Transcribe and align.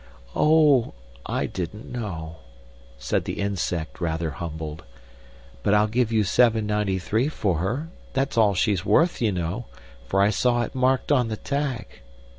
"Oh, 0.35 0.95
I 1.27 1.45
didn't 1.45 1.85
know," 1.91 2.37
said 2.97 3.25
the 3.25 3.39
insect, 3.39 4.01
rather 4.01 4.31
humbled. 4.31 4.83
"But 5.61 5.75
I'll 5.75 5.85
give 5.87 6.11
you 6.11 6.23
seven 6.23 6.65
ninety 6.65 6.97
three 6.97 7.27
for 7.27 7.59
her. 7.59 7.89
That's 8.13 8.35
all 8.35 8.55
she's 8.55 8.83
worth, 8.83 9.21
you 9.21 9.31
know; 9.31 9.67
for 10.07 10.23
I 10.23 10.31
saw 10.31 10.63
it 10.63 10.73
marked 10.73 11.11
on 11.11 11.27
the 11.27 11.37
tag." 11.37 11.99